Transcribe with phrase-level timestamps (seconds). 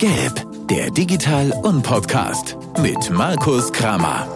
[0.00, 4.26] Gelb, der Digital- und Podcast mit Markus Kramer.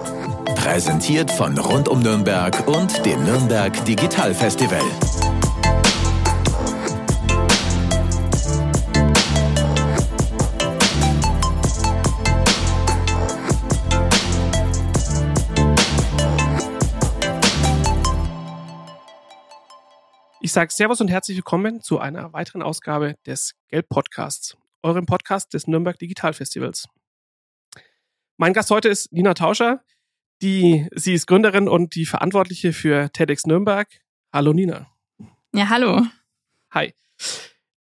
[0.56, 4.82] Präsentiert von Rund um Nürnberg und dem Nürnberg Digital Festival.
[20.42, 25.54] Ich sage Servus und herzlich willkommen zu einer weiteren Ausgabe des Gelb Podcasts, eurem Podcast
[25.54, 26.86] des Nürnberg Digital Festivals.
[28.36, 29.82] Mein Gast heute ist Nina Tauscher,
[30.42, 33.88] die sie ist Gründerin und die Verantwortliche für TEDx Nürnberg.
[34.32, 34.86] Hallo Nina.
[35.54, 36.02] Ja, hallo.
[36.70, 36.92] Hi.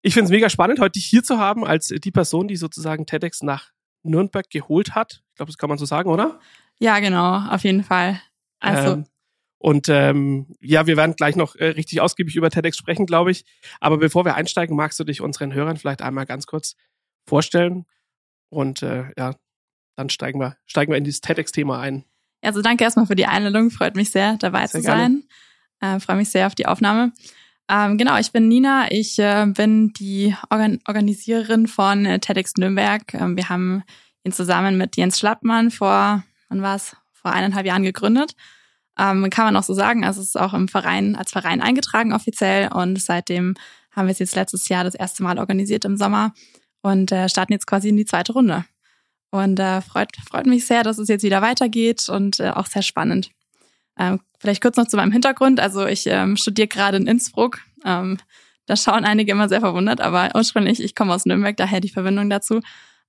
[0.03, 3.05] Ich finde es mega spannend, heute dich hier zu haben als die Person, die sozusagen
[3.05, 3.71] TEDx nach
[4.03, 5.23] Nürnberg geholt hat.
[5.29, 6.39] Ich glaube, das kann man so sagen, oder?
[6.79, 8.21] Ja, genau, auf jeden Fall.
[8.59, 9.05] Also Ähm,
[9.61, 13.45] und ähm, ja, wir werden gleich noch äh, richtig ausgiebig über TEDx sprechen, glaube ich.
[13.79, 16.75] Aber bevor wir einsteigen, magst du dich unseren Hörern vielleicht einmal ganz kurz
[17.25, 17.85] vorstellen?
[18.49, 19.35] Und äh, ja,
[19.95, 22.05] dann steigen wir, steigen wir in dieses TEDx-Thema ein.
[22.41, 23.69] Also danke erstmal für die Einladung.
[23.69, 25.23] Freut mich sehr, dabei Sehr zu sein.
[25.79, 27.13] Äh, Freue mich sehr auf die Aufnahme.
[27.69, 28.91] Ähm, genau, ich bin Nina.
[28.91, 33.13] Ich äh, bin die Organ Organisiererin von äh, TEDx Nürnberg.
[33.13, 33.83] Ähm, wir haben
[34.23, 36.95] ihn zusammen mit Jens Schlappmann vor, wann war's?
[37.13, 38.33] Vor eineinhalb Jahren gegründet.
[38.97, 40.03] Ähm, kann man auch so sagen.
[40.03, 43.55] Also es ist auch im Verein als Verein eingetragen offiziell und seitdem
[43.91, 46.33] haben wir es jetzt letztes Jahr das erste Mal organisiert im Sommer
[46.81, 48.65] und äh, starten jetzt quasi in die zweite Runde.
[49.29, 52.81] Und äh, freut, freut mich sehr, dass es jetzt wieder weitergeht und äh, auch sehr
[52.81, 53.31] spannend.
[53.97, 55.59] Ähm, vielleicht kurz noch zu meinem Hintergrund.
[55.59, 57.59] Also ich ähm, studiere gerade in Innsbruck.
[57.85, 58.17] Ähm,
[58.65, 62.29] da schauen einige immer sehr verwundert, aber ursprünglich, ich komme aus Nürnberg, daher die Verbindung
[62.29, 62.61] dazu.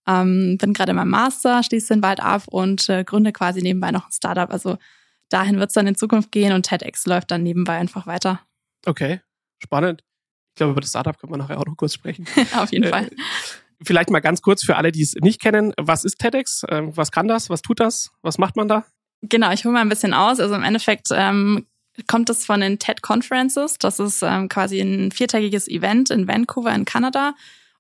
[0.07, 3.91] Ähm, bin gerade in meinem Master, schließe den bald ab und äh, gründe quasi nebenbei
[3.91, 4.51] noch ein Startup.
[4.51, 4.79] Also
[5.29, 8.41] dahin wird es dann in Zukunft gehen und TEDx läuft dann nebenbei einfach weiter.
[8.87, 9.21] Okay,
[9.63, 10.03] spannend.
[10.51, 12.27] Ich glaube, über das Startup können wir nachher auch noch kurz sprechen.
[12.57, 13.11] Auf jeden Äh, Fall.
[13.85, 15.73] Vielleicht mal ganz kurz für alle, die es nicht kennen.
[15.77, 16.65] Was ist TEDx?
[16.69, 17.51] Ähm, was kann das?
[17.51, 18.11] Was tut das?
[18.23, 18.85] Was macht man da?
[19.23, 20.41] Genau, ich hole mal ein bisschen aus.
[20.41, 21.67] Also im Endeffekt ähm,
[22.07, 23.79] kommt es von den TED Conferences.
[23.79, 27.35] Das ist ähm, quasi ein viertägiges Event in Vancouver in Kanada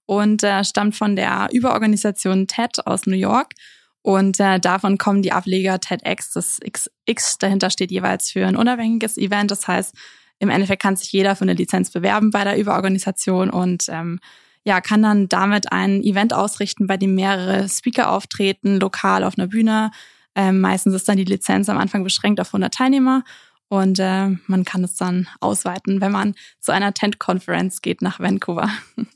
[0.06, 3.54] und äh, stammt von der Überorganisation TED aus New York.
[4.02, 6.32] Und äh, davon kommen die Ableger TEDx.
[6.32, 9.50] Das XX dahinter steht jeweils für ein unabhängiges Event.
[9.50, 9.94] Das heißt,
[10.40, 14.18] im Endeffekt kann sich jeder für eine Lizenz bewerben bei der Überorganisation und ähm,
[14.64, 19.48] ja, kann dann damit ein Event ausrichten, bei dem mehrere Speaker auftreten, lokal auf einer
[19.48, 19.90] Bühne.
[20.34, 23.24] Ähm, meistens ist dann die Lizenz am Anfang beschränkt auf 100 Teilnehmer
[23.68, 28.68] und äh, man kann es dann ausweiten, wenn man zu einer Tent-Conference geht nach Vancouver.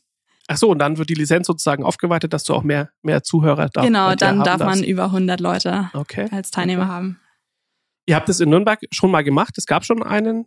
[0.48, 3.68] Ach so, und dann wird die Lizenz sozusagen aufgeweitet, dass du auch mehr, mehr Zuhörer
[3.68, 4.84] darf, genau, dann darf man darfst.
[4.84, 6.28] über 100 Leute okay.
[6.30, 6.90] als Teilnehmer Okay.
[6.90, 7.20] haben.
[8.06, 9.58] Ihr habt es in Nürnberg schon mal gemacht.
[9.58, 10.46] Es gab schon einen,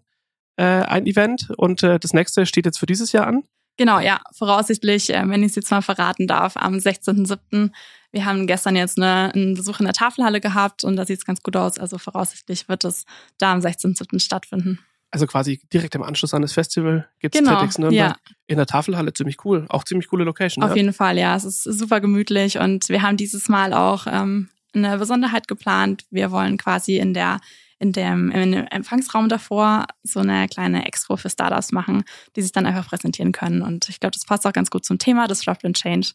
[0.55, 3.43] äh, ein Event und äh, das nächste steht jetzt für dieses Jahr an.
[3.79, 7.71] Genau, ja, voraussichtlich, äh, wenn ich es jetzt mal verraten darf, am 16.07.
[8.11, 11.25] Wir haben gestern jetzt eine, einen Besuch in der Tafelhalle gehabt und da sieht es
[11.25, 11.79] ganz gut aus.
[11.79, 13.05] Also voraussichtlich wird es
[13.37, 14.19] da am 16.07.
[14.19, 14.79] stattfinden.
[15.11, 18.33] Also quasi direkt im Anschluss an das Festival gibt es Genau, TEDx Nürnberg ja.
[18.47, 19.13] in der Tafelhalle.
[19.13, 19.65] Ziemlich cool.
[19.69, 20.61] Auch ziemlich coole Location.
[20.61, 20.75] Auf ja.
[20.75, 21.33] jeden Fall, ja.
[21.37, 26.03] Es ist super gemütlich und wir haben dieses Mal auch ähm, eine Besonderheit geplant.
[26.11, 27.39] Wir wollen quasi in der
[27.79, 32.03] in dem, dem Empfangsraum davor so eine kleine Expo für Startups machen,
[32.35, 33.61] die sich dann einfach präsentieren können.
[33.61, 36.11] Und ich glaube, das passt auch ganz gut zum Thema Disrupt and Change.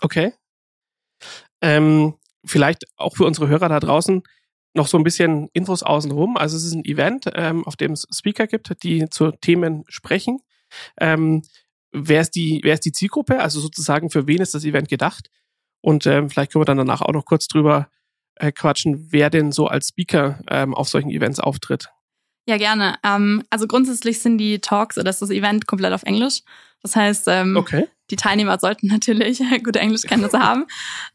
[0.00, 0.32] Okay.
[1.62, 2.14] Ähm,
[2.44, 4.22] vielleicht auch für unsere Hörer da draußen
[4.74, 6.36] noch so ein bisschen Infos außenrum.
[6.36, 10.40] Also es ist ein Event, ähm, auf dem es Speaker gibt, die zu Themen sprechen.
[11.00, 11.42] Ähm,
[11.92, 13.40] wer, ist die, wer ist die Zielgruppe?
[13.40, 15.30] Also sozusagen, für wen ist das Event gedacht?
[15.80, 17.88] Und ähm, vielleicht können wir dann danach auch noch kurz drüber
[18.36, 21.88] äh, quatschen, wer denn so als Speaker ähm, auf solchen Events auftritt.
[22.48, 22.96] Ja, gerne.
[23.02, 26.42] Ähm, also grundsätzlich sind die Talks oder ist das Event komplett auf Englisch.
[26.82, 27.88] Das heißt, ähm, Okay.
[28.10, 30.66] die Teilnehmer sollten natürlich gute Englischkenntnisse haben.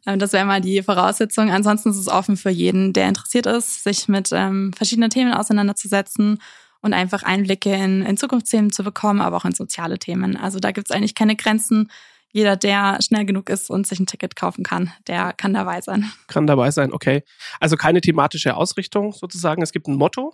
[0.06, 1.50] Ähm, Das wäre mal die Voraussetzung.
[1.52, 6.40] Ansonsten ist es offen für jeden, der interessiert ist, sich mit ähm, verschiedenen Themen auseinanderzusetzen
[6.81, 10.36] und einfach Einblicke in, in Zukunftsthemen zu bekommen, aber auch in soziale Themen.
[10.36, 11.90] Also da gibt es eigentlich keine Grenzen.
[12.31, 16.12] Jeder, der schnell genug ist und sich ein Ticket kaufen kann, der kann dabei sein.
[16.28, 17.24] Kann dabei sein, okay.
[17.60, 19.62] Also keine thematische Ausrichtung sozusagen.
[19.62, 20.33] Es gibt ein Motto.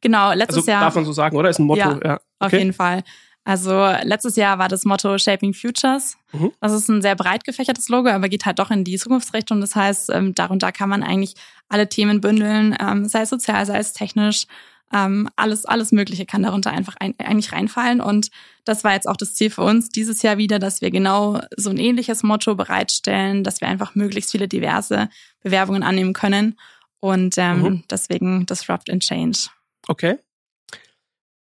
[0.00, 0.80] Genau, letztes Also Jahr.
[0.82, 1.48] darf man so sagen, oder?
[1.48, 2.14] Ist ein Motto, Ja, ja.
[2.38, 2.58] Auf Okay.
[2.58, 3.02] jeden Fall.
[3.44, 6.16] Also letztes Jahr war das Motto Shaping Futures.
[6.32, 6.52] Mhm.
[6.60, 9.60] Das ist ein sehr breit gefächertes Logo, aber geht halt doch in die Zukunftsrichtung.
[9.60, 11.34] Das heißt, ähm, darunter kann man eigentlich
[11.68, 14.46] alle Themen bündeln, ähm, sei es sozial, sei es technisch.
[14.92, 18.00] Ähm, alles, alles Mögliche kann darunter einfach ein, eigentlich reinfallen.
[18.00, 18.30] Und
[18.64, 21.70] das war jetzt auch das Ziel für uns dieses Jahr wieder, dass wir genau so
[21.70, 25.08] ein ähnliches Motto bereitstellen, dass wir einfach möglichst viele diverse
[25.42, 26.58] Bewerbungen annehmen können.
[27.00, 27.84] Und ähm, Mhm.
[27.90, 29.48] deswegen Disrupt and Change.
[29.88, 30.18] Okay.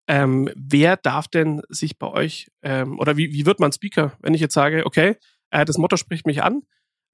[0.09, 4.35] Ähm, wer darf denn sich bei euch, ähm, oder wie, wie wird man Speaker, wenn
[4.35, 5.17] ich jetzt sage, okay,
[5.51, 6.63] äh, das Motto spricht mich an,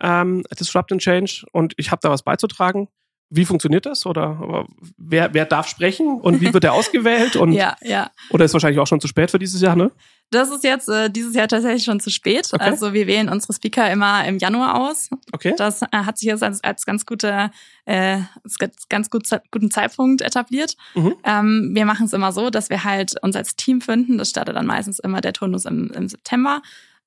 [0.00, 2.88] ähm, Disrupt and Change, und ich habe da was beizutragen.
[3.34, 4.04] Wie funktioniert das?
[4.04, 4.66] Oder
[4.98, 7.36] wer, wer darf sprechen und wie wird er ausgewählt?
[7.36, 8.10] Und, ja, ja.
[8.30, 9.90] Oder ist wahrscheinlich auch schon zu spät für dieses Jahr, ne?
[10.30, 12.48] Das ist jetzt äh, dieses Jahr tatsächlich schon zu spät.
[12.52, 12.62] Okay.
[12.62, 15.10] Also wir wählen unsere Speaker immer im Januar aus.
[15.32, 15.54] Okay.
[15.56, 17.50] Das äh, hat sich jetzt als, als ganz gute,
[17.84, 18.56] äh, als
[18.88, 20.76] ganz gut, guten Zeitpunkt etabliert.
[20.94, 21.14] Mhm.
[21.24, 24.18] Ähm, wir machen es immer so, dass wir halt uns als Team finden.
[24.18, 26.62] Das startet dann meistens immer der Turnus im, im September.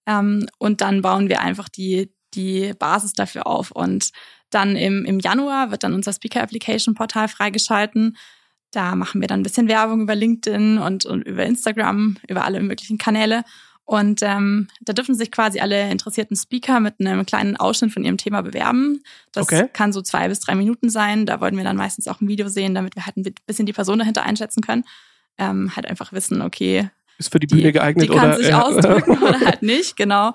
[0.06, 3.72] Ähm, und dann bauen wir einfach die die Basis dafür auf.
[3.72, 4.12] Und
[4.55, 8.17] dann im, im Januar wird dann unser Speaker Application Portal freigeschalten.
[8.71, 12.61] Da machen wir dann ein bisschen Werbung über LinkedIn und, und über Instagram, über alle
[12.61, 13.43] möglichen Kanäle.
[13.83, 18.17] Und ähm, da dürfen sich quasi alle interessierten Speaker mit einem kleinen Ausschnitt von ihrem
[18.17, 19.03] Thema bewerben.
[19.31, 19.69] Das okay.
[19.71, 21.27] kann so zwei bis drei Minuten sein.
[21.27, 23.73] Da wollten wir dann meistens auch ein Video sehen, damit wir halt ein bisschen die
[23.73, 24.85] Person dahinter einschätzen können.
[25.37, 28.53] Ähm, halt einfach wissen, okay, ist für die Bühne die, geeignet die kann oder sich
[28.53, 30.33] ausdrücken oder halt nicht, genau.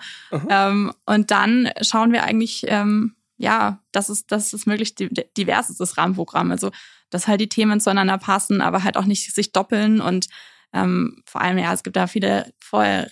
[0.49, 5.01] Ähm, und dann schauen wir eigentlich, ähm, ja, dass es, dass es möglichst
[5.37, 6.51] divers ist, das Rahmenprogramm.
[6.51, 6.71] Also,
[7.09, 10.29] dass halt die Themen zueinander passen, aber halt auch nicht sich doppeln und
[10.73, 12.53] ähm, vor allem, ja, es gibt da viele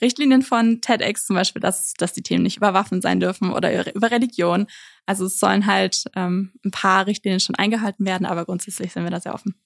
[0.00, 3.92] Richtlinien von TEDx, zum Beispiel, dass, dass die Themen nicht über Waffen sein dürfen oder
[3.96, 4.68] über Religion.
[5.06, 9.10] Also es sollen halt ähm, ein paar Richtlinien schon eingehalten werden, aber grundsätzlich sind wir
[9.10, 9.56] da sehr offen.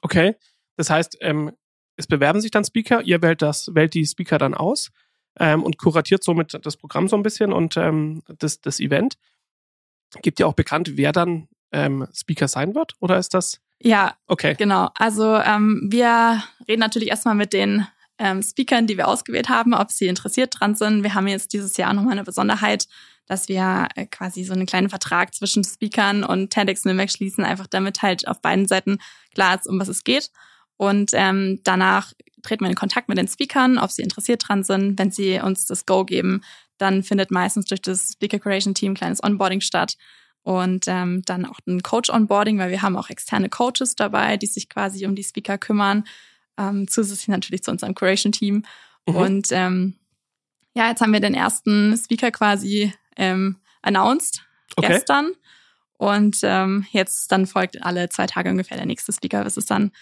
[0.00, 0.36] Okay.
[0.76, 1.52] Das heißt, ähm,
[1.96, 4.90] es bewerben sich dann Speaker, ihr wählt das, wählt die Speaker dann aus
[5.38, 9.18] ähm, und kuratiert somit das Programm so ein bisschen und ähm, das, das Event.
[10.22, 12.92] Gibt ihr auch bekannt, wer dann ähm, Speaker sein wird?
[13.00, 13.60] Oder ist das?
[13.80, 14.54] Ja, okay.
[14.56, 14.90] Genau.
[14.94, 17.86] Also ähm, wir reden natürlich erstmal mit den
[18.18, 21.02] ähm, Speakern, die wir ausgewählt haben, ob sie interessiert dran sind.
[21.02, 22.86] Wir haben jetzt dieses Jahr nochmal eine Besonderheit,
[23.26, 27.66] dass wir äh, quasi so einen kleinen Vertrag zwischen Speakern und TEDx Nürnberg schließen, einfach
[27.66, 28.98] damit halt auf beiden Seiten
[29.34, 30.30] klar ist, um was es geht.
[30.76, 32.12] Und ähm, danach
[32.42, 34.98] treten wir in Kontakt mit den Speakern, ob sie interessiert dran sind.
[34.98, 36.42] Wenn sie uns das Go geben,
[36.78, 39.96] dann findet meistens durch das Speaker Creation Team ein kleines Onboarding statt.
[40.42, 44.68] Und ähm, dann auch ein Coach-Onboarding, weil wir haben auch externe Coaches dabei, die sich
[44.68, 46.04] quasi um die Speaker kümmern.
[46.58, 48.64] Ähm, zusätzlich natürlich zu unserem Creation-Team.
[49.06, 49.16] Mhm.
[49.16, 49.94] Und ähm,
[50.74, 54.44] ja, jetzt haben wir den ersten Speaker quasi ähm, announced
[54.76, 54.88] okay.
[54.88, 55.32] gestern.
[55.96, 59.44] Und ähm, jetzt dann folgt alle zwei Tage ungefähr der nächste Speaker.
[59.44, 59.92] Das ist dann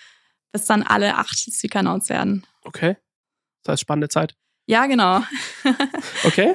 [0.50, 2.44] bis dann alle acht Speaker announced werden.
[2.64, 2.96] Okay.
[3.62, 4.34] Das heißt spannende Zeit.
[4.66, 5.20] Ja, genau.
[6.24, 6.54] okay.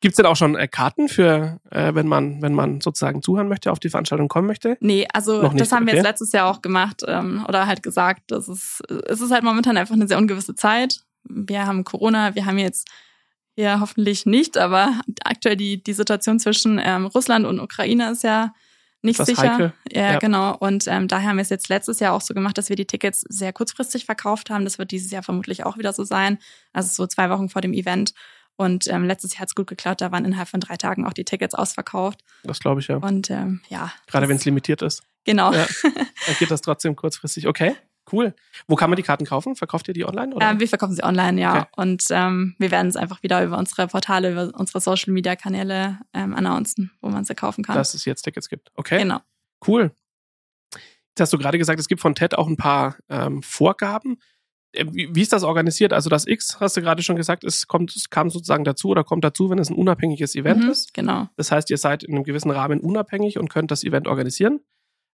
[0.00, 3.48] Gibt es denn auch schon äh, Karten für, äh, wenn man, wenn man sozusagen zuhören
[3.48, 4.76] möchte, auf die Veranstaltung kommen möchte?
[4.80, 8.48] Nee, also das haben wir jetzt letztes Jahr auch gemacht ähm, oder halt gesagt, das
[8.48, 11.00] ist, es ist halt momentan einfach eine sehr ungewisse Zeit.
[11.24, 12.88] Wir haben Corona, wir haben jetzt
[13.56, 18.52] ja hoffentlich nicht, aber aktuell die, die Situation zwischen ähm, Russland und Ukraine ist ja
[19.02, 19.72] nicht sicher.
[19.90, 20.56] Ja, ja, genau.
[20.56, 22.86] Und ähm, daher haben wir es jetzt letztes Jahr auch so gemacht, dass wir die
[22.86, 24.64] Tickets sehr kurzfristig verkauft haben.
[24.64, 26.38] Das wird dieses Jahr vermutlich auch wieder so sein.
[26.72, 28.12] Also so zwei Wochen vor dem Event.
[28.56, 30.02] Und ähm, letztes Jahr hat es gut geklappt.
[30.02, 32.20] Da waren innerhalb von drei Tagen auch die Tickets ausverkauft.
[32.44, 32.96] Das glaube ich ja.
[32.96, 33.90] Und ähm, ja.
[34.06, 35.02] Gerade wenn es limitiert ist.
[35.24, 35.52] Genau.
[35.52, 37.46] Ja, dann geht das trotzdem kurzfristig.
[37.46, 37.74] Okay.
[38.12, 38.34] Cool.
[38.66, 39.56] Wo kann man die Karten kaufen?
[39.56, 40.34] Verkauft ihr die online?
[40.34, 40.50] Oder?
[40.50, 41.60] Ähm, wir verkaufen sie online, ja.
[41.60, 41.66] Okay.
[41.76, 45.98] Und ähm, wir werden es einfach wieder über unsere Portale, über unsere Social Media Kanäle
[46.12, 47.76] ähm, announcen, wo man sie kaufen kann.
[47.76, 48.70] Dass es jetzt Tickets gibt.
[48.74, 48.98] Okay.
[48.98, 49.20] Genau.
[49.66, 49.92] Cool.
[50.74, 54.18] Jetzt hast du gerade gesagt, es gibt von TED auch ein paar ähm, Vorgaben.
[54.72, 55.92] Äh, wie, wie ist das organisiert?
[55.92, 59.04] Also das X, hast du gerade schon gesagt, es kommt, es kam sozusagen dazu oder
[59.04, 60.94] kommt dazu, wenn es ein unabhängiges Event mhm, ist.
[60.94, 61.28] Genau.
[61.36, 64.60] Das heißt, ihr seid in einem gewissen Rahmen unabhängig und könnt das Event organisieren.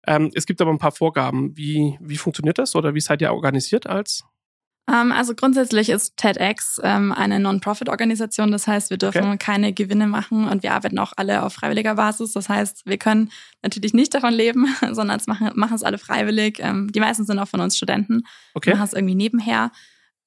[0.06, 1.56] Ähm, es gibt aber ein paar Vorgaben.
[1.56, 4.24] Wie, wie funktioniert das oder wie seid ihr organisiert als?
[4.88, 8.52] Ähm, also grundsätzlich ist TEDx ähm, eine Non-Profit-Organisation.
[8.52, 9.38] Das heißt, wir dürfen okay.
[9.38, 12.32] keine Gewinne machen und wir arbeiten auch alle auf freiwilliger Basis.
[12.32, 13.30] Das heißt, wir können
[13.62, 16.58] natürlich nicht davon leben, sondern es machen, machen es alle freiwillig.
[16.60, 18.22] Ähm, die meisten sind auch von uns Studenten.
[18.54, 18.70] Okay.
[18.70, 19.70] Machen es irgendwie nebenher.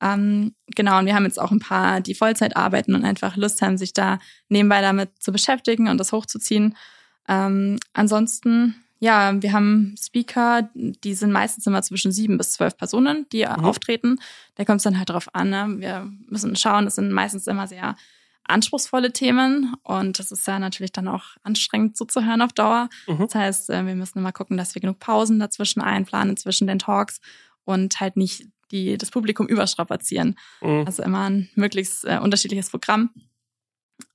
[0.01, 3.77] Genau, und wir haben jetzt auch ein paar, die Vollzeit arbeiten und einfach Lust haben,
[3.77, 6.77] sich da nebenbei damit zu beschäftigen und das hochzuziehen.
[7.25, 13.46] Ansonsten ja, wir haben Speaker, die sind meistens immer zwischen sieben bis zwölf Personen, die
[13.46, 13.63] mhm.
[13.65, 14.20] auftreten.
[14.56, 15.50] Da kommt es dann halt drauf an.
[15.50, 15.75] Ne?
[15.79, 17.96] Wir müssen schauen, es sind meistens immer sehr
[18.44, 22.89] anspruchsvolle Themen und das ist ja natürlich dann auch anstrengend zuzuhören auf Dauer.
[23.08, 23.20] Mhm.
[23.20, 26.79] Das heißt, äh, wir müssen immer gucken, dass wir genug Pausen dazwischen einplanen, zwischen den
[26.79, 27.22] Talks
[27.63, 30.36] und halt nicht die, das Publikum überstrapazieren.
[30.62, 30.84] Mhm.
[30.86, 33.12] Also immer ein möglichst äh, unterschiedliches Programm.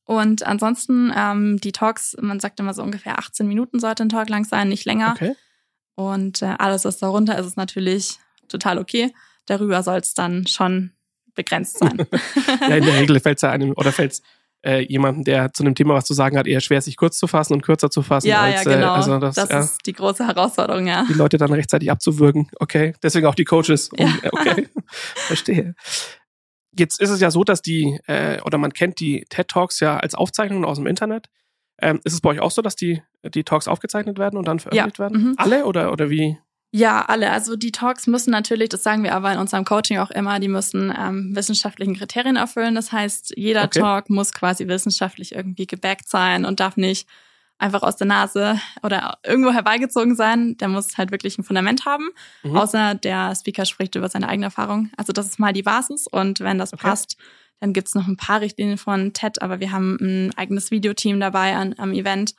[0.04, 4.28] Und ansonsten ähm, die Talks, man sagt immer so ungefähr 18 Minuten sollte ein Talk
[4.28, 5.12] lang sein, nicht länger.
[5.14, 5.34] Okay.
[5.94, 8.18] Und äh, alles, was darunter ist, ist natürlich
[8.48, 9.14] total okay.
[9.46, 10.92] Darüber soll es dann schon
[11.34, 12.06] begrenzt sein.
[12.60, 14.22] ja, in der Regel fällt es ja einem oder fällt es
[14.64, 17.26] äh, jemandem, der zu einem Thema was zu sagen hat, eher schwer, sich kurz zu
[17.26, 18.28] fassen und kürzer zu fassen.
[18.28, 18.94] Ja, als, ja, genau.
[18.94, 21.04] Äh, also das, das ja, ist die große Herausforderung, ja.
[21.08, 22.48] Die Leute dann rechtzeitig abzuwürgen.
[22.58, 23.90] Okay, deswegen auch die Coaches.
[23.90, 24.32] Um, ja.
[24.32, 24.68] Okay,
[25.14, 25.74] verstehe.
[26.76, 29.96] Jetzt ist es ja so, dass die, äh, oder man kennt die TED Talks ja
[29.96, 31.28] als Aufzeichnungen aus dem Internet.
[31.80, 34.58] Ähm, ist es bei euch auch so, dass die, die Talks aufgezeichnet werden und dann
[34.60, 35.22] veröffentlicht Ja, werden?
[35.22, 35.34] mhm.
[35.38, 36.38] Alle oder, oder wie?
[36.70, 37.30] Ja, alle.
[37.30, 40.48] Also die Talks müssen natürlich, das sagen wir aber in unserem Coaching auch immer, die
[40.48, 42.74] müssen ähm, wissenschaftlichen Kriterien erfüllen.
[42.74, 43.78] Das heißt, jeder Okay.
[43.80, 47.08] Talk muss quasi wissenschaftlich irgendwie gebackt sein und darf nicht
[47.58, 50.56] einfach aus der Nase oder irgendwo herbeigezogen sein.
[50.58, 52.10] Der muss halt wirklich ein Fundament haben.
[52.42, 52.56] Mhm.
[52.56, 54.90] Außer der Speaker spricht über seine eigene Erfahrung.
[54.96, 56.06] Also das ist mal die Basis.
[56.06, 56.82] Und wenn das Okay.
[56.82, 57.16] passt,
[57.60, 61.54] dann gibt's noch ein paar Richtlinien von TED, aber wir haben ein eigenes Videoteam dabei
[61.56, 62.34] an, am Event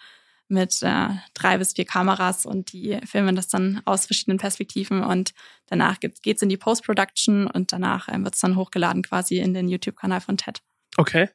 [0.48, 5.34] mit äh, drei bis vier Kameras und die filmen das dann aus verschiedenen Perspektiven und
[5.66, 9.68] danach geht's, geht's in die Post-Production und danach ähm, wird's dann hochgeladen quasi in den
[9.68, 10.62] YouTube-Kanal von TED.
[10.98, 11.30] Okay.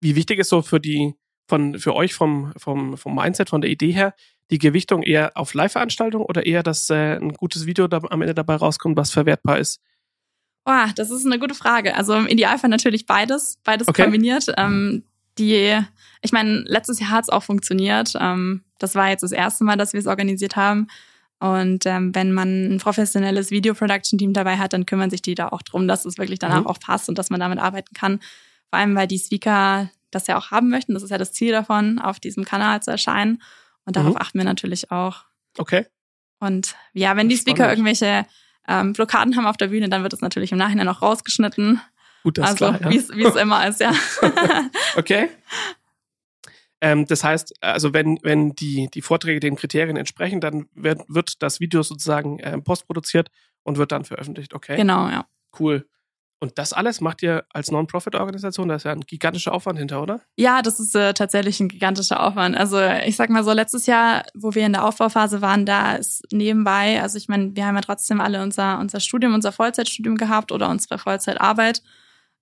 [0.00, 1.14] Wie wichtig ist so für die,
[1.50, 4.14] von, für euch vom, vom, vom Mindset, von der Idee her,
[4.50, 8.34] die Gewichtung eher auf Live-Veranstaltungen oder eher, dass äh, ein gutes Video da, am Ende
[8.34, 9.80] dabei rauskommt, was verwertbar ist?
[10.64, 11.94] Oh, das ist eine gute Frage.
[11.96, 14.02] Also im Idealfall natürlich beides, beides Okay.
[14.02, 14.46] kombiniert.
[14.56, 15.04] Ähm,
[15.38, 15.78] die,
[16.22, 18.12] ich meine, letztes Jahr hat's auch funktioniert.
[18.18, 20.86] Ähm, das war jetzt das erste Mal, dass wir es organisiert haben.
[21.38, 25.62] Und ähm, wenn man ein professionelles Video-Production-Team dabei hat, dann kümmern sich die da auch
[25.62, 26.66] drum, dass es wirklich danach Mhm.
[26.66, 28.18] auch passt und dass man damit arbeiten kann.
[28.68, 30.94] Vor allem, weil die Speaker das ja auch haben möchten.
[30.94, 33.42] Das ist ja das Ziel davon, auf diesem Kanal zu erscheinen.
[33.84, 34.20] Und darauf Mhm.
[34.20, 35.24] achten wir natürlich auch.
[35.58, 35.86] Okay.
[36.38, 37.72] Und ja, wenn die Speaker Spannend.
[37.78, 38.26] irgendwelche
[38.68, 41.80] ähm, Blockaden haben auf der Bühne, dann wird es natürlich im Nachhinein auch rausgeschnitten.
[42.22, 42.90] Gut, das also klar.
[42.90, 43.00] wie Ja.
[43.02, 43.92] es wie es immer ist, ja.
[44.96, 45.28] Okay.
[46.82, 51.42] Ähm, das heißt, also wenn, wenn die, die Vorträge den Kriterien entsprechen, dann wird, wird
[51.42, 53.28] das Video sozusagen ähm, postproduziert
[53.64, 54.54] und wird dann veröffentlicht.
[54.54, 54.76] Okay.
[54.76, 55.26] genau, ja.
[55.58, 55.86] Cool.
[56.42, 58.68] Und das alles macht ihr als Non-Profit-Organisation?
[58.68, 60.22] Da ist ja ein gigantischer Aufwand hinter, oder?
[60.36, 62.56] Ja, das ist äh, tatsächlich ein gigantischer Aufwand.
[62.56, 66.24] Also ich sag mal so, letztes Jahr, wo wir in der Aufbauphase waren, da ist
[66.32, 70.50] nebenbei, also ich meine, wir haben ja trotzdem alle unser, unser Studium, unser Vollzeitstudium gehabt
[70.50, 71.82] oder unsere Vollzeitarbeit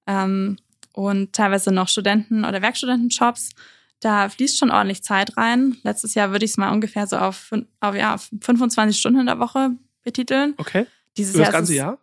[0.06, 0.58] ähm,
[0.92, 3.50] und teilweise noch Studenten- oder Werkstudentenjobs.
[3.98, 5.76] Da fließt schon ordentlich Zeit rein.
[5.82, 7.50] Letztes Jahr würde ich es mal ungefähr so auf,
[7.80, 9.70] auf ja, auf 25 Stunden in der Woche
[10.04, 10.54] betiteln.
[10.56, 10.86] Okay.
[11.16, 11.98] Dieses Für das Jahr ganze Jahr?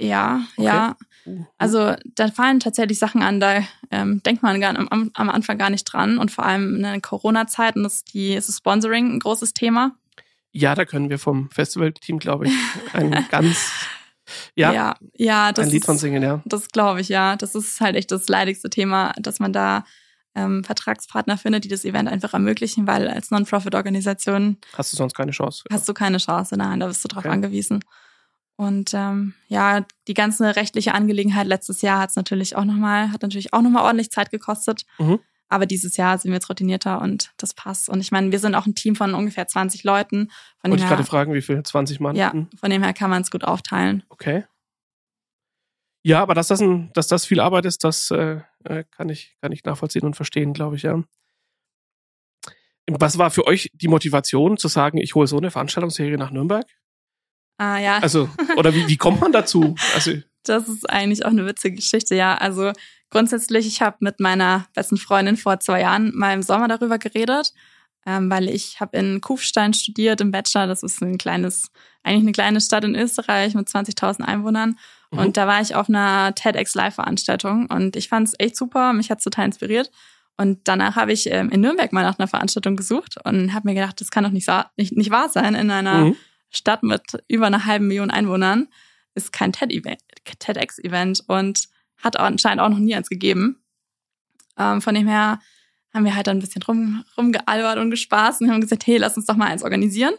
[0.00, 0.64] Ja, Okay.
[0.66, 0.96] ja.
[1.26, 5.58] Uh, Also da fallen tatsächlich Sachen an, da ähm, denkt man gar, am, am Anfang
[5.58, 6.18] gar nicht dran.
[6.18, 9.92] Und vor allem in den Corona-Zeiten ist, die, ist das Sponsoring ein großes Thema.
[10.52, 12.52] ja, da können wir vom Festival-Team, glaube ich,
[12.94, 13.70] ein ganz,
[14.54, 16.40] ja, ja, ja das ein Lied von singen, ja.
[16.46, 17.36] Das glaube ich, ja.
[17.36, 19.84] Das ist halt echt das leidigste Thema, dass man da
[20.34, 25.32] ähm, Vertragspartner findet, die das Event einfach ermöglichen, weil als Non-Profit-Organisation Hast du sonst keine
[25.32, 25.64] Chance.
[25.72, 27.32] hast du keine Chance, nein, da bist du drauf Okay.
[27.34, 27.84] angewiesen.
[28.58, 33.52] Und ähm, ja, die ganze rechtliche Angelegenheit letztes Jahr hat's natürlich auch nochmal, hat natürlich
[33.52, 34.84] auch nochmal ordentlich Zeit gekostet.
[34.98, 35.20] Mhm.
[35.48, 37.88] Aber dieses Jahr sind wir jetzt routinierter und das passt.
[37.88, 40.32] Und ich meine, wir sind auch ein Team von ungefähr 20 Leuten.
[40.60, 41.62] Von Wollte ich gerade fragen, wie viel?
[41.62, 42.16] 20 Mann?
[42.16, 44.02] ja, Hm, von dem her kann man es gut aufteilen.
[44.08, 44.44] Okay.
[46.02, 49.36] Ja, aber dass das, ein, dass das viel Arbeit ist, das äh, äh, kann, ich,
[49.40, 51.00] kann ich nachvollziehen und verstehen, glaube ich, ja.
[52.90, 56.66] Was war für euch die Motivation zu sagen, ich hole so eine Veranstaltungsserie nach Nürnberg?
[57.58, 59.74] Ah ja, Also, oder wie, wie kommt man dazu?
[59.94, 60.12] Also,
[60.44, 62.36] das ist eigentlich auch eine witzige Geschichte, ja.
[62.36, 62.72] Also
[63.10, 67.52] grundsätzlich, ich habe mit meiner besten Freundin vor zwei Jahren mal im Sommer darüber geredet,
[68.06, 70.66] ähm, weil ich habe in Kufstein studiert im Bachelor.
[70.66, 71.70] Das ist ein kleines,
[72.02, 74.78] eigentlich eine kleine Stadt in Österreich mit 20.000 Einwohnern.
[75.10, 75.18] Mhm.
[75.18, 78.92] Und da war ich auf einer TEDx Live-Veranstaltung und ich fand es echt super.
[78.92, 79.90] Mich hat total inspiriert.
[80.40, 83.74] Und danach habe ich ähm, in Nürnberg mal nach einer Veranstaltung gesucht und habe mir
[83.74, 86.16] gedacht, das kann doch nicht, nicht, nicht wahr sein in einer mhm.
[86.50, 88.68] Stadt mit über einer halben Million Einwohnern
[89.14, 91.68] ist kein TEDx-Event und
[92.02, 93.60] hat anscheinend auch noch nie eins gegeben.
[94.56, 95.40] Ähm, von dem her
[95.92, 99.16] haben wir halt dann ein bisschen rum, rumgealbert und gespaßt und haben gesagt, hey, lass
[99.16, 100.14] uns doch mal eins organisieren.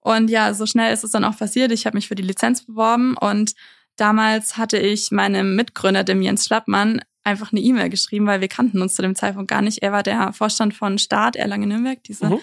[0.00, 1.72] Und ja, so schnell ist es dann auch passiert.
[1.72, 3.54] Ich habe mich für die Lizenz beworben und
[3.96, 8.82] damals hatte ich meinem Mitgründer, dem Jens Schlappmann, einfach eine E-Mail geschrieben, weil wir kannten
[8.82, 9.82] uns zu dem Zeitpunkt gar nicht.
[9.82, 12.40] Er war der Vorstand von Start Erlangen-Nürnberg, diese, Mhm.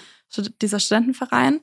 [0.62, 1.60] Dieser Studentenverein.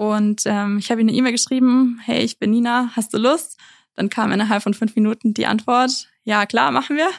[0.00, 3.58] Und ähm, ich habe ihm eine E-Mail geschrieben, hey, ich bin Nina, hast du Lust?
[3.96, 7.10] Dann kam innerhalb von fünf Minuten die Antwort, ja klar, machen wir.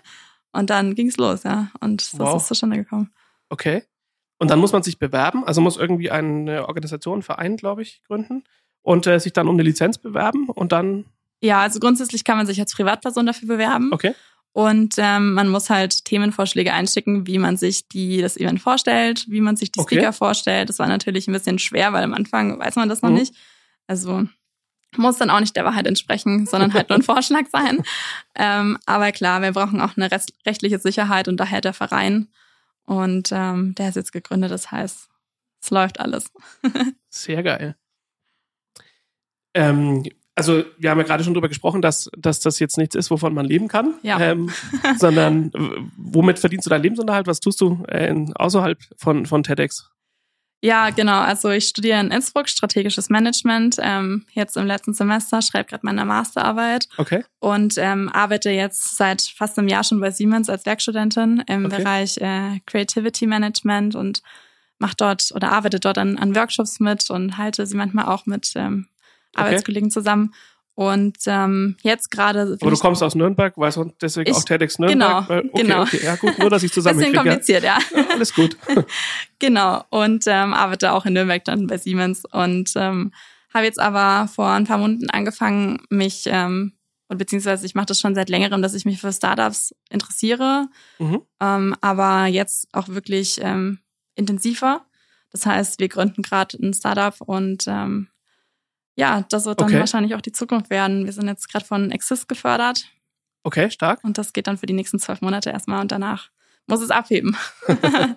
[0.51, 1.69] Und dann ging's los, ja.
[1.79, 2.38] Und so Wow.
[2.38, 3.11] ist es zustande gekommen.
[3.50, 3.83] Okay.
[4.39, 8.01] Und dann muss man sich bewerben, also muss irgendwie eine Organisation, einen Verein, glaube ich,
[8.07, 8.43] gründen
[8.81, 11.05] und äh, sich dann um eine Lizenz bewerben und dann,
[11.43, 13.93] Ja, also grundsätzlich kann man sich als Privatperson dafür bewerben.
[13.93, 14.15] okay,
[14.53, 19.39] Und ähm, man muss halt Themenvorschläge einschicken, wie man sich die, das Event vorstellt, wie
[19.41, 19.96] man sich die Okay.
[19.96, 20.67] Speaker vorstellt.
[20.67, 23.15] Das war natürlich ein bisschen schwer, weil am Anfang weiß man das noch Mhm.
[23.15, 23.34] nicht.
[23.88, 24.27] Also
[24.98, 27.81] muss dann auch nicht der Wahrheit entsprechen, sondern halt nur ein Vorschlag sein.
[28.36, 30.10] Ähm, aber klar, wir brauchen auch eine
[30.46, 32.27] rechtliche Sicherheit und daher der Verein.
[32.84, 35.08] Und ähm, der ist jetzt gegründet, das heißt,
[35.62, 36.29] es läuft alles.
[37.10, 37.75] sehr geil.
[39.53, 40.03] Ähm,
[40.41, 43.33] also wir haben ja gerade schon drüber gesprochen, dass, dass das jetzt nichts ist, wovon
[43.33, 44.19] man leben kann, Ja.
[44.19, 44.50] ähm,
[44.98, 45.51] sondern
[45.98, 47.27] womit verdienst du deinen Lebensunterhalt?
[47.27, 49.89] Was tust du äh, in, außerhalb von, von TEDx?
[50.63, 51.19] Ja, genau.
[51.21, 56.05] Also ich studiere in Innsbruck strategisches Management, ähm, jetzt im letzten Semester, schreibe gerade meine
[56.05, 57.24] Masterarbeit Okay.
[57.39, 61.77] und ähm, arbeite jetzt seit fast einem Jahr schon bei Siemens als Werkstudentin im Okay.
[61.77, 64.21] Bereich äh, Creativity Management und
[64.77, 68.51] mache dort oder arbeite dort an, an Workshops mit und halte sie manchmal auch mit
[68.55, 68.88] ähm,
[69.35, 69.45] Okay.
[69.45, 70.33] Arbeitskollegen zusammen.
[70.73, 74.79] Und ähm, jetzt gerade Aber du kommst aus Nürnberg, weißt du, deswegen Ich- auch TEDx
[74.79, 75.27] Nürnberg?
[75.27, 75.81] genau, Weil- okay, genau.
[75.83, 77.15] Okay, ja gut, nur dass ich bisschen zusammenkriege.
[77.17, 77.21] Ja.
[77.23, 77.77] kompliziert, ja.
[77.95, 78.57] Ja, alles gut.
[79.39, 83.11] Genau, und ähm, arbeite auch in Nürnberg dann bei Siemens und ähm,
[83.53, 86.73] habe jetzt aber vor ein paar Monaten angefangen, mich, ähm,
[87.09, 90.67] und beziehungsweise ich mache das schon seit längerem, dass ich mich für Startups interessiere,
[91.00, 91.21] Mhm.
[91.41, 93.79] ähm, aber jetzt auch wirklich ähm,
[94.15, 94.85] intensiver.
[95.31, 98.07] Das heißt, wir gründen gerade ein Startup und ähm,
[99.01, 99.79] ja, das wird dann Okay.
[99.79, 101.05] wahrscheinlich auch die Zukunft werden.
[101.05, 102.86] Wir sind jetzt gerade von Exist gefördert
[103.43, 104.03] Okay, stark.
[104.03, 106.29] und das geht dann für die nächsten zwölf Monate erstmal und danach
[106.67, 107.36] muss es abheben.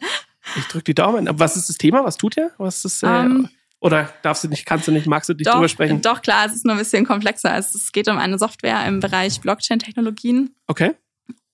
[0.57, 1.27] Ich drücke die Daumen.
[1.27, 2.05] Aber was ist das Thema?
[2.05, 2.51] Was tut ihr?
[2.59, 3.49] Was ist, äh, Ähm,
[3.81, 6.03] oder darfst du nicht, kannst du nicht, magst du nicht drüber sprechen?
[6.03, 7.57] Doch, klar, es ist nur ein bisschen komplexer.
[7.57, 10.93] Es geht um eine Software im Bereich Blockchain-Technologien Okay.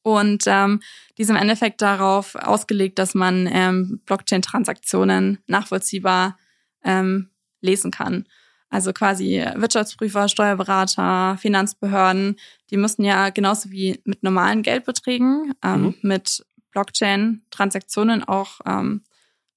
[0.03, 0.81] und ähm,
[1.17, 6.37] die ist im Endeffekt darauf ausgelegt, dass man ähm, Blockchain-Transaktionen nachvollziehbar
[6.83, 8.27] ähm, lesen kann.
[8.71, 12.37] Also quasi Wirtschaftsprüfer, Steuerberater, Finanzbehörden,
[12.71, 15.95] die müssen ja genauso wie mit normalen Geldbeträgen ähm, Mhm.
[16.03, 19.03] mit Blockchain-Transaktionen auch ähm,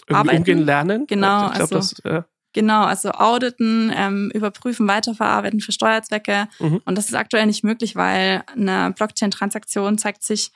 [0.10, 0.38] Arbeiten.
[0.40, 1.08] umgehen lernen.
[1.08, 2.24] Genau, Ich glaube, also- das, äh,
[2.56, 6.48] Genau, also auditen, ähm, überprüfen, weiterverarbeiten für Steuerzwecke.
[6.60, 6.82] Mhm.
[6.86, 10.52] Und das ist aktuell nicht möglich, weil eine Blockchain-Transaktion zeigt sich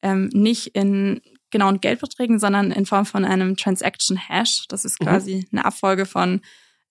[0.00, 4.66] ähm, nicht in genauen Geldbeträgen, sondern in Form von einem Transaction-Hash.
[4.68, 5.04] Das ist Mhm.
[5.04, 6.40] quasi eine Abfolge von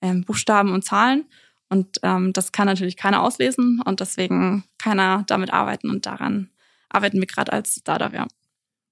[0.01, 1.25] ähm, Buchstaben und Zahlen.
[1.69, 5.89] Und ähm, das kann natürlich keiner auslesen und deswegen keiner damit arbeiten.
[5.89, 6.49] Und daran
[6.89, 8.27] arbeiten wir gerade als Startup, ja.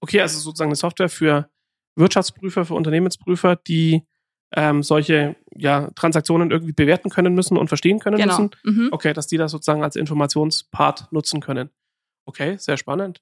[0.02, 1.50] Okay, also sozusagen eine Software für
[1.96, 4.08] Wirtschaftsprüfer, für Unternehmensprüfer, die
[4.56, 8.40] ähm, solche ja, Transaktionen irgendwie bewerten können müssen und verstehen können Genau.
[8.40, 8.56] müssen.
[8.64, 8.90] Mhm.
[8.92, 11.70] Okay, dass die das sozusagen als Informationspart nutzen können.
[12.26, 13.22] Okay, sehr spannend.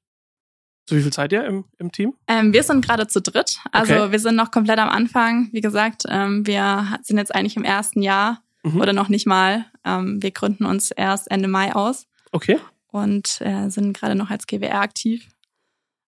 [0.88, 2.15] Zu wie viel seid ihr im, im Team?
[2.28, 3.60] Ähm, wir sind gerade zu dritt.
[3.71, 4.12] Also Okay.
[4.13, 5.50] wir sind noch komplett am Anfang.
[5.52, 8.82] Wie gesagt, ähm, wir sind jetzt eigentlich im ersten Jahr Mhm.
[8.82, 9.65] oder noch nicht mal.
[9.86, 14.47] Ähm, wir gründen uns erst Ende Mai aus Okay, und äh, sind gerade noch als
[14.47, 15.28] GWR aktiv.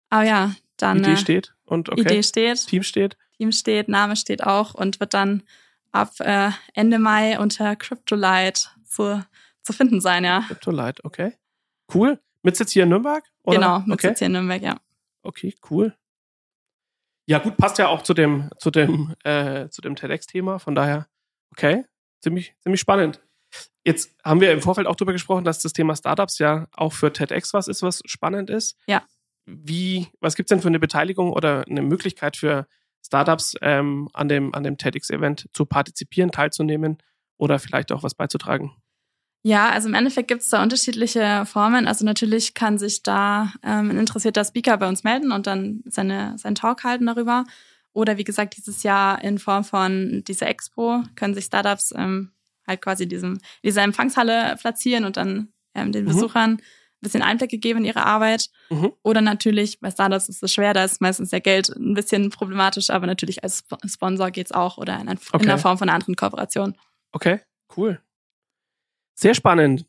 [0.09, 3.17] Aber ja, dann Idee äh, steht und okay, Idee steht, Team steht.
[3.37, 5.43] Team steht, Name steht auch und wird dann
[5.91, 9.23] ab äh, Ende Mai unter CryptoLite zu,
[9.61, 10.41] zu finden sein, ja.
[10.47, 11.33] Cryptolite, okay.
[11.93, 12.19] Cool.
[12.43, 13.23] Mit Sitz hier in Nürnberg?
[13.43, 13.57] Oder?
[13.57, 14.07] Genau, mit okay.
[14.09, 14.79] Sitz hier in Nürnberg, ja.
[15.23, 15.95] Okay, cool.
[17.25, 20.59] Ja, gut, passt ja auch zu dem, zu dem, äh, zu dem TEDx-Thema.
[20.59, 21.07] Von daher,
[21.51, 21.85] okay,
[22.21, 23.21] ziemlich, ziemlich spannend.
[23.83, 27.11] Jetzt haben wir im Vorfeld auch darüber gesprochen, dass das Thema Startups ja auch für
[27.11, 28.77] TEDx was ist, was spannend ist.
[28.87, 29.03] Ja.
[29.45, 32.67] Wie, was gibt's denn für eine Beteiligung oder eine Möglichkeit für
[33.05, 36.97] Startups ähm, an dem, an dem TEDx-Event zu partizipieren, teilzunehmen
[37.37, 38.75] oder vielleicht auch was beizutragen?
[39.41, 41.87] Ja, also im Endeffekt gibt es da unterschiedliche Formen.
[41.87, 46.37] Also natürlich kann sich da ähm, ein interessierter Speaker bei uns melden und dann seine,
[46.37, 47.45] seinen Talk halten darüber.
[47.93, 52.31] Oder wie gesagt, dieses Jahr in Form von dieser Expo können sich Startups ähm,
[52.67, 56.09] halt quasi in diesem, dieser Empfangshalle platzieren und dann ähm, den Mhm.
[56.09, 56.59] Besuchern ein
[57.01, 58.49] bisschen Einblicke geben in ihre Arbeit.
[58.69, 58.91] Mhm.
[59.03, 62.89] Oder natürlich, bei Startups ist es schwer, da ist meistens der Geld ein bisschen problematisch,
[62.89, 65.43] aber natürlich als Sp- Sponsor geht's auch oder in, ein, Okay.
[65.43, 66.75] in der Form von einer anderen Kooperation.
[67.13, 67.39] Okay,
[67.77, 68.01] cool.
[69.19, 69.85] Sehr spannend.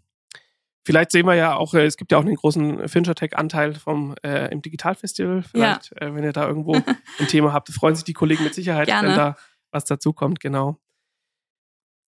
[0.84, 4.50] Vielleicht sehen wir ja auch, äh, es gibt ja auch einen großen FincherTech-Anteil vom äh,
[4.50, 5.42] im Digitalfestival.
[5.42, 6.74] Vielleicht, äh, wenn ihr da irgendwo
[7.18, 9.08] ein Thema habt, freuen sich die Kollegen mit Sicherheit, Gerne.
[9.08, 9.36] wenn da
[9.70, 10.78] was dazukommt, genau.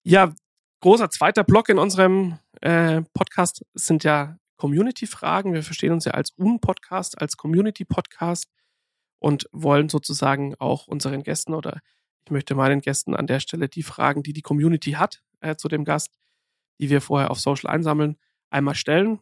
[0.04, 0.34] Ja,
[0.80, 5.54] großer zweiter Block in unserem äh, Podcast sind ja Community-Fragen.
[5.54, 8.50] Wir verstehen uns ja als Un-Podcast, als Community-Podcast
[9.20, 11.82] und wollen sozusagen auch unseren Gästen oder
[12.24, 15.68] ich möchte meinen Gästen an der Stelle die Fragen, die die Community hat äh, zu
[15.68, 16.16] dem Gast,
[16.80, 18.18] die wir vorher auf Social einsammeln,
[18.50, 19.20] einmal stellen.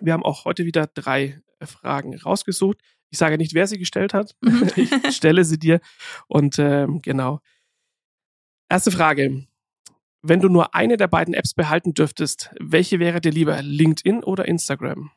[0.00, 2.78] Wir haben auch heute wieder drei äh, Fragen rausgesucht.
[3.10, 4.36] Ich sage nicht, wer sie gestellt hat.
[4.76, 5.80] Ich stelle sie dir.
[6.26, 7.40] Und ähm, genau.
[8.68, 9.46] Erste Frage.
[10.20, 14.46] Wenn du nur eine der beiden Apps behalten dürftest, welche wäre dir lieber, LinkedIn oder
[14.46, 15.10] Instagram?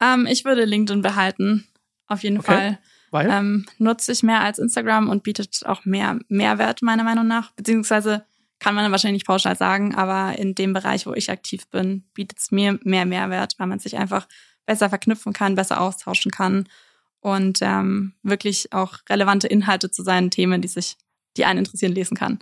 [0.00, 1.66] Ähm, ich würde LinkedIn behalten,
[2.06, 2.46] auf jeden Okay.
[2.46, 2.78] Fall.
[3.10, 3.28] Weil?
[3.28, 7.50] Ähm, nutze ich mehr als Instagram und bietet auch mehr Mehrwert, meiner Meinung nach.
[7.52, 8.24] Beziehungsweise
[8.60, 12.38] kann man wahrscheinlich nicht pauschal sagen, aber in dem Bereich, wo ich aktiv bin, bietet
[12.38, 14.28] es mir mehr Mehrwert, weil man sich einfach
[14.66, 16.68] besser verknüpfen kann, besser austauschen kann
[17.20, 20.96] und ähm, wirklich auch relevante Inhalte zu seinen Themen, die sich,
[21.36, 22.38] die einen interessieren, lesen kann.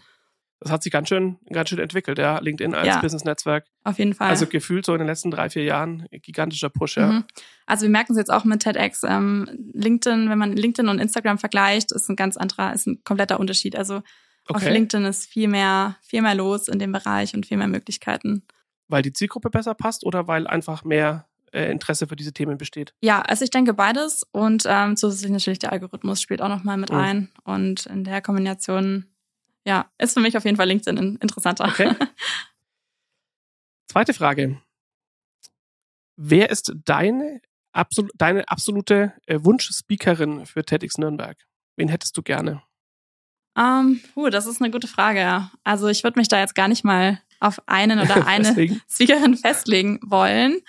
[0.60, 2.38] das hat sich ganz schön, ganz schön entwickelt, ja.
[2.40, 3.00] LinkedIn als Ja.
[3.00, 3.64] Business-Netzwerk.
[3.84, 4.28] Auf jeden Fall.
[4.28, 7.12] Also gefühlt so in den letzten drei, vier Jahren gigantischer Push, ja.
[7.12, 7.24] Mhm.
[7.66, 9.04] Also wir merken es jetzt auch mit TEDx.
[9.04, 13.38] Ähm, LinkedIn, wenn man LinkedIn und Instagram vergleicht, ist ein ganz anderer, ist ein kompletter
[13.38, 13.76] Unterschied.
[13.76, 14.02] Also
[14.48, 14.72] auf Okay.
[14.72, 18.42] LinkedIn ist viel mehr, viel mehr los in dem Bereich und viel mehr Möglichkeiten.
[18.88, 22.94] Weil die Zielgruppe besser passt oder weil einfach mehr äh, Interesse für diese Themen besteht?
[23.02, 26.90] Ja, also ich denke beides und ähm, zusätzlich natürlich der Algorithmus spielt auch nochmal mit
[26.90, 26.96] Mhm.
[26.98, 29.06] ein und in der Kombination,
[29.66, 31.66] ja, ist für mich auf jeden Fall LinkedIn in- interessanter.
[31.66, 31.94] Okay.
[33.90, 34.60] Zweite Frage.
[36.16, 37.40] Wer ist deine,
[37.72, 41.36] absol deine absolute äh, Wunsch-Speakerin für TEDx Nürnberg?
[41.76, 42.62] Wen hättest du gerne?
[43.58, 45.20] Ähm, uh, das ist eine gute Frage.
[45.20, 45.50] ja.
[45.64, 48.80] Also ich würde mich da jetzt gar nicht mal auf einen oder eine.
[48.88, 50.60] Speakerin festlegen wollen.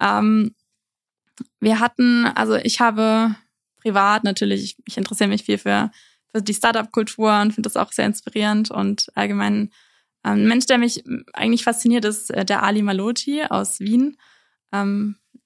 [0.00, 0.54] Ähm,
[1.60, 3.34] wir hatten, also ich habe
[3.80, 5.90] privat natürlich, ich, interessiere mich viel für,
[6.32, 9.70] für die Startup-Kultur und finde das auch sehr inspirierend und allgemein
[10.24, 11.02] ähm, ein Mensch, der mich
[11.32, 14.16] eigentlich fasziniert, ist äh, der Ali Maloti aus Wien.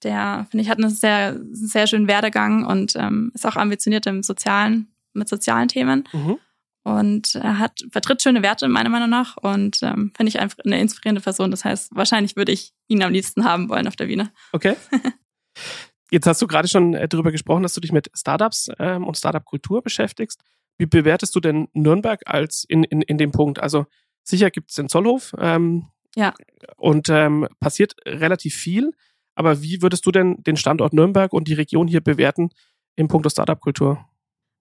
[0.04, 2.94] Der, finde ich, hat einen sehr, sehr schönen Werdegang und
[3.34, 6.04] ist auch ambitioniert im sozialen, mit sozialen Themen.
[6.14, 6.38] Mhm.
[6.88, 9.36] Und er hat, vertritt schöne Werte, meiner Meinung nach.
[9.36, 11.50] Und ähm, finde ich einfach eine inspirierende Person.
[11.50, 14.32] Das heißt, wahrscheinlich würde ich ihn am liebsten haben wollen auf der Bühne.
[14.52, 14.74] Okay.
[16.10, 19.18] Jetzt hast du gerade schon äh, darüber gesprochen, dass du dich mit Startups ähm, und
[19.18, 20.40] Startup-Kultur beschäftigst.
[20.78, 23.60] Wie bewertest du denn Nürnberg als in, in, in dem Punkt?
[23.60, 23.84] Also
[24.22, 26.32] sicher gibt es den Zollhof ähm, Ja.
[26.76, 28.92] und ähm, passiert relativ viel.
[29.34, 32.48] Aber wie würdest du denn den Standort Nürnberg und die Region hier bewerten
[32.96, 34.07] im Punkt der Startup-Kultur?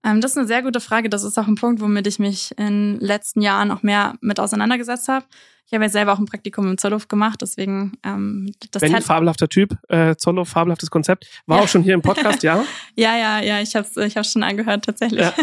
[0.04, 1.08] Ähm, das ist eine sehr gute Frage.
[1.08, 4.38] Das ist auch ein Punkt, womit ich mich in den letzten Jahren auch mehr mit
[4.40, 5.24] auseinandergesetzt habe.
[5.66, 9.50] Ich habe ja selber auch ein Praktikum im Zollhof gemacht, deswegen ähm, das hat, fabelhafter
[9.50, 11.26] Typ, äh, Zollhof, fabelhaftes Konzept.
[11.44, 11.64] War Ja.
[11.64, 12.64] auch schon hier im Podcast, ja?
[12.96, 15.20] Ja, ja, ja, ich habe es ich hab's schon angehört tatsächlich.
[15.20, 15.34] Ja.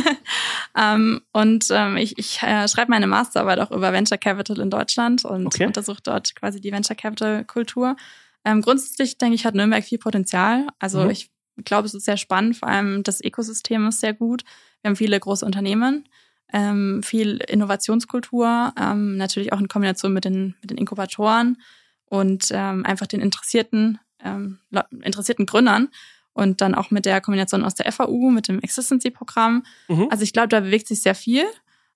[0.96, 5.26] ähm, und ähm, ich, ich äh, schreibe meine Masterarbeit auch über Venture Capital in Deutschland
[5.26, 5.68] und Okay.
[5.68, 7.96] untersuche dort quasi die Venture Capital Kultur.
[8.44, 10.66] Ähm, grundsätzlich denke ich, hat Nürnberg viel Potenzial.
[10.80, 11.12] Also Mhm.
[11.12, 11.30] ich
[11.64, 12.58] glaube, es ist sehr spannend.
[12.58, 14.44] Vor allem das Ökosystem ist sehr gut.
[14.82, 16.08] Wir haben viele große Unternehmen,
[16.52, 21.62] ähm, viel Innovationskultur, ähm, natürlich auch in Kombination mit den, mit den Inkubatoren
[22.06, 24.60] und ähm, einfach den interessierten, ähm,
[25.02, 25.90] interessierten Gründern
[26.34, 29.64] und dann auch mit der Kombination aus der FAU, mit dem Existency-Programm.
[29.88, 30.08] Mhm.
[30.12, 31.46] Also ich glaube, da bewegt sich sehr viel.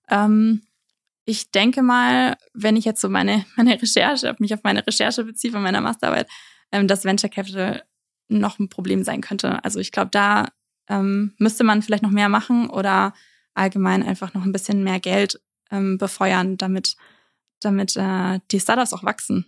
[0.08, 0.62] Ähm,
[1.26, 5.52] ich denke mal, wenn ich jetzt so meine, meine Recherche, mich auf meine Recherche beziehe
[5.52, 6.28] von meiner Masterarbeit,
[6.72, 7.82] ähm, dass Venture Capital
[8.38, 9.62] noch ein Problem sein könnte.
[9.64, 10.48] Also ich glaube, da
[10.88, 13.12] ähm, müsste man vielleicht noch mehr machen oder
[13.54, 15.40] allgemein einfach noch ein bisschen mehr Geld
[15.70, 16.96] ähm, befeuern, damit,
[17.60, 19.46] damit äh, die Startups auch wachsen.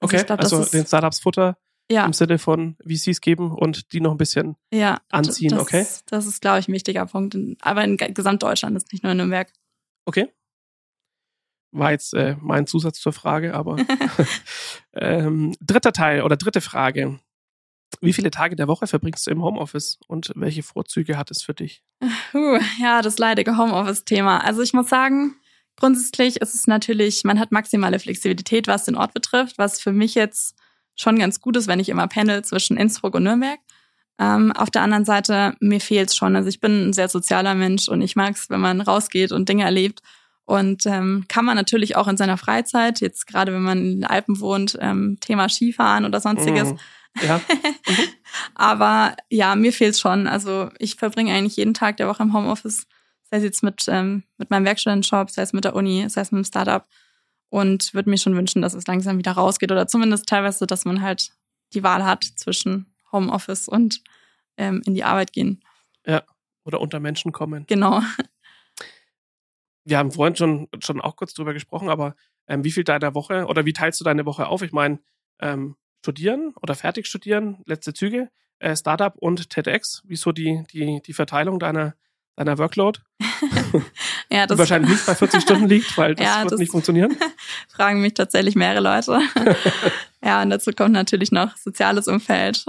[0.00, 1.56] Okay, ich glaub, also ist- den Startups Futter
[1.90, 5.00] Ja, im Sinne von VCs geben und die noch ein bisschen ja.
[5.10, 5.86] anziehen, das, okay.
[6.06, 7.36] Das ist, glaube ich, ein wichtiger Punkt.
[7.62, 9.50] Aber in ge- Gesamtdeutschland ist nicht nur in Nürnberg.
[10.04, 10.30] Okay.
[11.72, 13.76] War jetzt äh, mein Zusatz zur Frage, aber
[14.94, 17.18] ähm, dritter Teil oder dritte Frage.
[18.00, 21.54] Wie viele Tage der Woche verbringst du im Homeoffice und welche Vorzüge hat es für
[21.54, 21.82] dich?
[22.32, 24.44] Puh, ja, das leidige Homeoffice-Thema.
[24.44, 25.36] Also ich muss sagen,
[25.76, 30.14] grundsätzlich ist es natürlich, man hat maximale Flexibilität, was den Ort betrifft, was für mich
[30.14, 30.56] jetzt
[30.94, 33.58] schon ganz gut ist, wenn ich immer pendel zwischen Innsbruck und Nürnberg.
[34.18, 36.36] Ähm, auf der anderen Seite, mir fehlt's schon.
[36.36, 39.64] Also ich bin ein sehr sozialer Mensch und ich mag's, wenn man rausgeht und Dinge
[39.64, 40.00] erlebt.
[40.46, 44.04] Und ähm, kann man natürlich auch in seiner Freizeit, jetzt gerade wenn man in den
[44.04, 46.78] Alpen wohnt, ähm, Thema Skifahren oder sonstiges, Mhm.
[47.22, 47.40] Ja,
[48.54, 50.26] aber ja, mir fehlt's schon.
[50.26, 52.86] Also ich verbringe eigentlich jeden Tag der Woche im Homeoffice,
[53.30, 56.32] sei es jetzt mit, ähm, mit meinem Werkstudentenjob, sei es mit der Uni, sei es
[56.32, 56.86] mit dem Startup.
[57.48, 61.00] Und würde mir schon wünschen, dass es langsam wieder rausgeht oder zumindest teilweise, dass man
[61.00, 61.30] halt
[61.74, 64.02] die Wahl hat zwischen Homeoffice und
[64.56, 65.62] ähm, in die Arbeit gehen.
[66.66, 67.64] oder unter Menschen kommen.
[67.66, 68.02] Genau.
[69.84, 72.16] Wir haben vorhin schon, schon auch kurz drüber gesprochen, aber
[72.48, 74.62] ähm, wie viel deiner Woche oder wie teilst du deine Woche auf?
[74.62, 74.98] Ich meine,
[75.40, 78.28] ähm, studieren oder fertig studieren, letzte Züge,
[78.60, 80.02] äh, Startup und TEDx.
[80.06, 81.94] Wieso die, die, die Verteilung deiner,
[82.36, 83.00] deiner Workload?
[84.28, 86.70] Ja, Die das wahrscheinlich nicht bei 40 Stunden liegt, weil das Ja, wird das- nicht
[86.72, 87.16] funktionieren.
[87.68, 89.20] fragen mich tatsächlich mehrere Leute.
[90.22, 92.64] ja, und dazu kommt natürlich noch soziales Umfeld.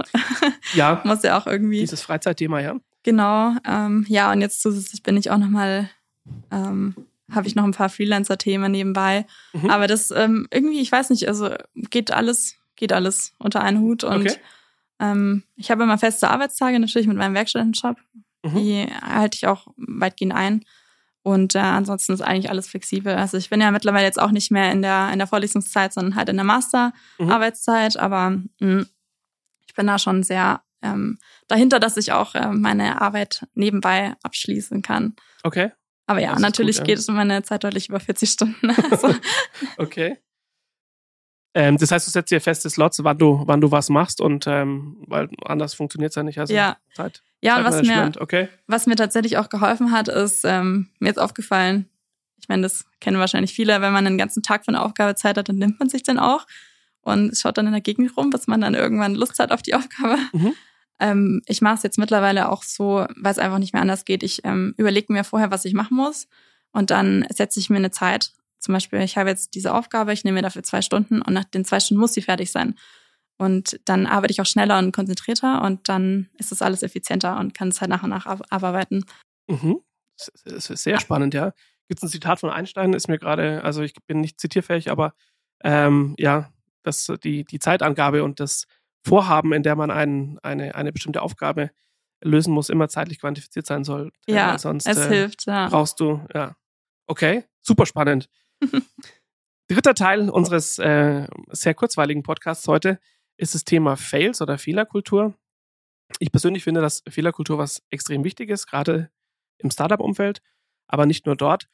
[0.74, 1.80] Ja, Muss ja auch irgendwie.
[1.80, 2.76] dieses Freizeitthema, ja.
[3.02, 5.90] Genau, ähm, ja, und jetzt zusätzlich bin ich auch nochmal,
[6.52, 6.94] ähm,
[7.32, 9.26] habe ich noch ein paar Freelancer-Themen nebenbei.
[9.52, 9.68] Mhm.
[9.70, 14.04] Aber das ähm, irgendwie, ich weiß nicht, also geht alles, geht alles unter einen Hut.
[14.04, 14.36] Und Okay.
[15.00, 17.98] ähm, ich habe immer feste Arbeitstage, natürlich mit meinem Werkstudentenjob.
[18.44, 18.54] Mhm.
[18.56, 20.64] Die halte ich auch weitgehend ein.
[21.22, 23.14] Und äh, ansonsten ist eigentlich alles flexibel.
[23.14, 26.14] Also ich bin ja mittlerweile jetzt auch nicht mehr in der, in der Vorlesungszeit, sondern
[26.14, 26.48] halt in der Mhm.
[27.18, 27.98] Masterarbeitszeit.
[27.98, 28.86] Aber mh,
[29.66, 34.80] ich bin da schon sehr ähm, dahinter, dass ich auch äh, meine Arbeit nebenbei abschließen
[34.82, 35.16] kann.
[35.42, 35.72] Okay.
[36.06, 36.94] Aber ja, natürlich gut, ja.
[36.94, 38.70] geht es um meine Zeit deutlich über 40 Stunden.
[38.90, 39.14] Also.
[39.76, 40.16] okay.
[41.58, 44.46] Ähm, das heißt, du setzt dir feste Slots, wann du, wann du was machst und
[44.46, 46.38] ähm, weil anders funktioniert es ja nicht.
[46.38, 46.76] Also ja.
[46.94, 48.48] Zeit, ja, und was mir, okay.
[48.68, 51.88] was mir tatsächlich auch geholfen hat, ist ähm, mir jetzt aufgefallen,
[52.40, 55.36] ich meine, das kennen wahrscheinlich viele, wenn man einen ganzen Tag von der Aufgabe Zeit
[55.36, 56.46] hat, dann nimmt man sich den auch
[57.00, 59.74] und schaut dann in der Gegend rum, bis man dann irgendwann Lust hat auf die
[59.74, 60.16] Aufgabe.
[60.32, 60.54] Mhm.
[61.00, 64.22] Ähm, ich mache es jetzt mittlerweile auch so, weil es einfach nicht mehr anders geht.
[64.22, 66.28] Ich ähm, überlege mir vorher, was ich machen muss
[66.70, 68.30] und dann setze ich mir eine Zeit.
[68.58, 71.44] Zum Beispiel, ich habe jetzt diese Aufgabe, ich nehme mir dafür zwei Stunden und nach
[71.44, 72.74] den zwei Stunden muss sie fertig sein.
[73.38, 77.54] Und dann arbeite ich auch schneller und konzentrierter und dann ist das alles effizienter und
[77.54, 79.04] kann es halt nach und nach abarbeiten.
[79.48, 79.80] Mhm.
[80.44, 81.52] Das ist sehr spannend, ja.
[81.88, 85.14] Gibt es ein Zitat von Einstein, ist mir gerade, also ich bin nicht zitierfähig, aber
[85.62, 88.66] ähm, ja, dass die, die Zeitangabe und das
[89.06, 91.70] Vorhaben, in der man ein, eine, eine bestimmte Aufgabe
[92.22, 94.10] lösen muss, immer zeitlich quantifiziert sein soll.
[94.26, 95.68] Ja, sonst es äh, hilft, ja.
[95.68, 96.56] brauchst du, ja.
[97.06, 98.28] Okay, super spannend.
[99.68, 102.98] Dritter Teil unseres äh, sehr kurzweiligen Podcasts heute
[103.36, 105.34] ist das Thema Fails oder Fehlerkultur.
[106.18, 109.10] Ich persönlich finde, dass Fehlerkultur was extrem wichtig ist, gerade
[109.58, 110.42] im Startup-Umfeld,
[110.86, 111.68] aber nicht nur dort.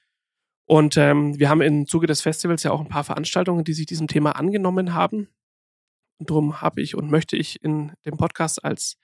[0.67, 3.87] Und ähm, wir haben im Zuge des Festivals ja auch ein paar Veranstaltungen, die sich
[3.87, 5.29] diesem Thema angenommen haben.
[6.19, 8.97] Darum habe ich und möchte ich in dem Podcast als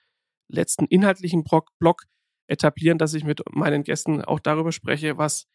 [0.47, 1.43] letzten inhaltlichen
[1.79, 2.03] Block
[2.47, 5.47] etablieren, dass ich mit meinen Gästen auch darüber spreche, was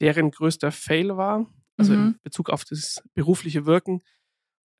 [0.00, 1.98] deren größter Fail war, also mhm.
[1.98, 4.02] in Bezug auf das berufliche Wirken.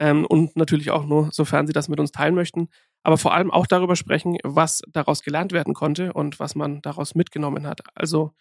[0.00, 2.68] Ähm, und natürlich auch nur, sofern sie das mit uns teilen möchten,
[3.04, 7.14] aber vor allem auch darüber sprechen, was daraus gelernt werden konnte und was man daraus
[7.14, 7.80] mitgenommen hat.
[7.94, 8.32] Also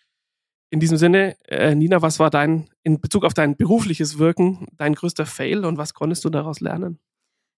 [0.72, 4.96] in diesem Sinne, äh, Nina, was war dein, in Bezug auf dein berufliches Wirken, dein
[4.96, 7.00] größter Fail und was konntest du daraus lernen?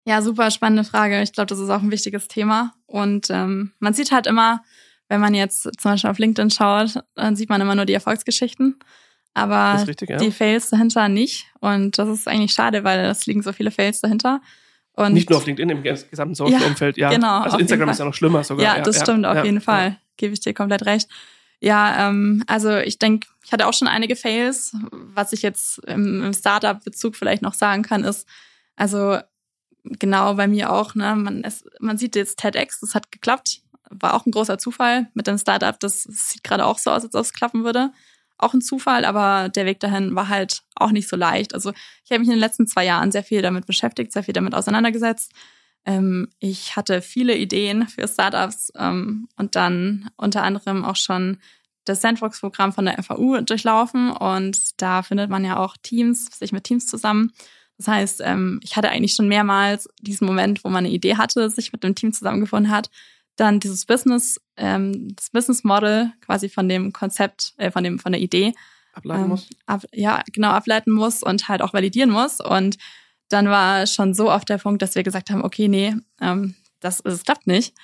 [0.06, 1.22] Ja, super spannende Frage.
[1.22, 2.74] Ich glaube, das ist auch ein wichtiges Thema.
[2.86, 4.62] Und ähm, man sieht halt immer,
[5.08, 8.78] wenn man jetzt zum Beispiel auf LinkedIn schaut, dann sieht man immer nur die Erfolgsgeschichten.
[9.36, 10.18] Aber richtig, ja.
[10.18, 11.46] die Fails dahinter nicht.
[11.60, 14.42] Und das ist eigentlich schade, weil es liegen so viele Fails dahinter.
[14.94, 17.16] Und nicht nur auf LinkedIn, im gesamten Social-Umfeld, ja, ja.
[17.18, 17.42] Genau.
[17.42, 18.78] Also Instagram ist ja noch schlimmer sogar.
[18.78, 19.98] Ja, das ja, stimmt, auf jeden Fall.
[20.16, 21.10] Gebe ich dir komplett recht.
[21.60, 24.74] Ja, ähm, also ich denke, ich hatte auch schon einige Fails.
[24.92, 28.26] Was ich jetzt im, im Startup-Bezug vielleicht noch sagen kann, ist,
[28.78, 29.18] also
[29.84, 33.62] genau bei mir auch, ne, man, es, man sieht jetzt TEDx, das hat geklappt.
[33.90, 35.78] War auch ein großer Zufall mit dem Startup.
[35.78, 37.92] Das sieht gerade auch so aus, als ob es klappen würde.
[38.38, 41.54] Auch ein Zufall, aber der Weg dahin war halt auch nicht so leicht.
[41.54, 41.72] Also
[42.04, 44.54] ich habe mich in den letzten zwei Jahren sehr viel damit beschäftigt, sehr viel damit
[44.54, 45.32] auseinandergesetzt.
[45.86, 51.38] Ähm, ich hatte viele Ideen für Startups ähm, und dann unter anderem auch schon
[51.86, 56.64] das Sandbox-Programm von der FAU durchlaufen und da findet man ja auch Teams, sich mit
[56.64, 57.32] Teams zusammen.
[57.78, 61.50] Das heißt, ähm, ich hatte eigentlich schon mehrmals diesen Moment, wo man eine Idee hatte,
[61.50, 62.90] sich mit dem Team zusammengefunden hat,
[63.36, 68.12] dann dieses Business, ähm, das Business Model quasi von dem Konzept, äh, von dem von
[68.12, 68.54] der Idee
[68.94, 69.50] ableiten ähm, muss.
[69.66, 72.78] Ab, ja, genau ableiten muss und halt auch validieren muss und
[73.30, 77.02] dann war schon so oft der Punkt, dass wir gesagt haben, okay, nee, ähm, das,
[77.04, 77.76] das klappt nicht.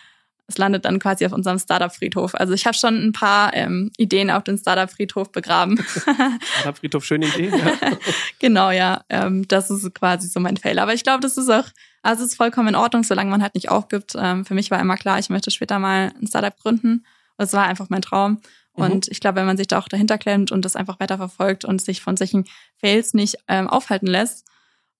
[0.47, 2.35] Es landet dann quasi auf unserem Startup-Friedhof.
[2.35, 5.77] Also ich habe schon ein paar ähm, Ideen auf den Startup-Friedhof begraben.
[5.87, 7.49] Startup-Friedhof, schöne Idee.
[7.49, 7.91] Ja.
[8.39, 9.03] genau, ja.
[9.09, 10.79] Ähm, das ist quasi so mein Fail.
[10.79, 11.65] Aber ich glaube, das ist auch,
[12.01, 14.13] also es ist vollkommen in Ordnung, solange man halt nicht aufgibt.
[14.17, 17.05] Ähm, für mich war immer klar, ich möchte später mal ein Startup gründen.
[17.37, 18.41] Das war einfach mein Traum.
[18.75, 18.83] Mhm.
[18.83, 19.11] Und mhm.
[19.11, 21.81] ich glaube, wenn man sich da auch dahinter klemmt und das einfach weiter verfolgt und
[21.81, 22.45] sich von solchen
[22.77, 24.45] Fails nicht ähm, aufhalten lässt,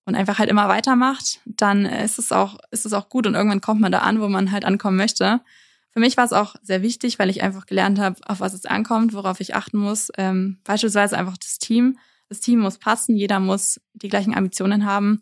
[0.06, 3.62] und einfach halt immer weitermacht, dann ist es auch, ist es auch gut und irgendwann
[3.62, 5.42] kommt man da an, wo man halt ankommen möchte.
[5.92, 8.66] Für mich war es auch sehr wichtig, weil ich einfach gelernt habe, auf was es
[8.66, 10.10] ankommt, worauf ich achten muss.
[10.18, 11.98] Ähm, beispielsweise einfach das Team.
[12.30, 15.20] Das Team muss passen, jeder muss die gleichen Ambitionen haben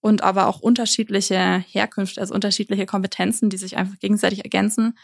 [0.00, 4.98] und aber auch unterschiedliche Herkünfte, also unterschiedliche Kompetenzen, die sich einfach gegenseitig ergänzen.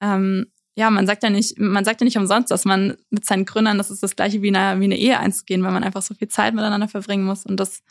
[0.00, 3.44] Ähm, ja, man sagt ja nicht, man sagt ja nicht umsonst, dass man mit seinen
[3.44, 6.14] Gründern, das ist das gleiche wie eine, wie eine Ehe einzugehen, weil man einfach so
[6.14, 7.82] viel Zeit miteinander verbringen muss und das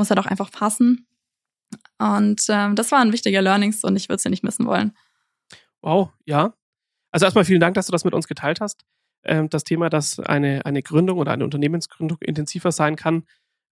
[0.00, 1.06] muss halt auch einfach passen.
[1.98, 4.96] Und ähm, das waren wichtige Learnings und ich würde sie nicht missen wollen.
[5.82, 6.54] Wow, ja.
[7.12, 8.84] Also erstmal vielen Dank, dass du das mit uns geteilt hast.
[9.24, 13.24] Ähm, das Thema, dass eine, eine Gründung oder eine Unternehmensgründung intensiver sein kann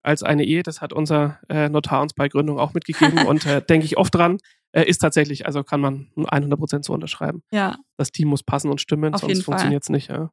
[0.03, 3.62] als eine Ehe, das hat unser äh, Notar uns bei Gründung auch mitgegeben und äh,
[3.62, 4.38] denke ich oft dran.
[4.73, 7.43] Äh, ist tatsächlich, also kann man 100 Prozent so unterschreiben.
[7.51, 7.79] Ja.
[7.97, 10.09] Das Team muss passen und stimmen, Auf sonst funktioniert es nicht.
[10.09, 10.31] Ja.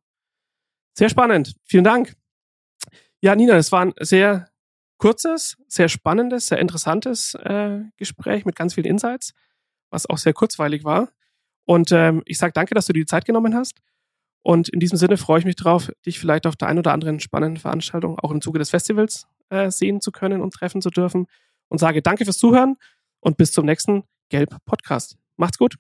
[0.94, 1.56] Sehr spannend.
[1.64, 2.16] Vielen Dank.
[3.22, 4.50] Ja, Nina, es war ein sehr
[4.98, 9.34] kurzes, sehr spannendes, sehr interessantes äh, Gespräch mit ganz vielen Insights,
[9.90, 11.10] was auch sehr kurzweilig war.
[11.66, 13.80] Und ähm, ich sage danke, dass du dir die Zeit genommen hast.
[14.44, 17.20] Und in diesem Sinne freue ich mich darauf, dich vielleicht auf der einen oder anderen
[17.20, 21.26] spannenden Veranstaltung auch im Zuge des Festivals äh, sehen zu können und treffen zu dürfen.
[21.68, 22.76] Und sage danke fürs Zuhören
[23.20, 25.18] und bis zum nächsten Gelb Podcast.
[25.36, 25.78] Macht's gut.